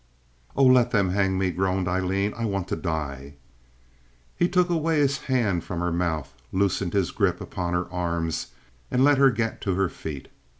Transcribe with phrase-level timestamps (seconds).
[0.57, 2.33] "Oh, let them hang me," groaned Aileen.
[2.35, 3.35] "I want to die."
[4.35, 8.47] He took away his hand from her mouth, loosened his grip upon her arms,
[8.89, 10.29] and let her get to her feet.